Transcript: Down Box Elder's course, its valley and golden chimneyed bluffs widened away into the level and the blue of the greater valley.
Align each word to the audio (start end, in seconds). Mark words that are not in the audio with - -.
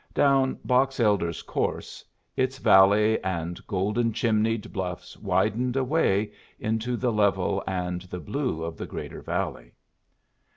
Down 0.15 0.55
Box 0.65 0.99
Elder's 0.99 1.43
course, 1.43 2.03
its 2.35 2.57
valley 2.57 3.23
and 3.23 3.63
golden 3.67 4.13
chimneyed 4.13 4.73
bluffs 4.73 5.15
widened 5.15 5.75
away 5.75 6.31
into 6.57 6.97
the 6.97 7.11
level 7.11 7.63
and 7.67 8.01
the 8.01 8.19
blue 8.19 8.63
of 8.63 8.77
the 8.77 8.87
greater 8.87 9.21
valley. 9.21 9.75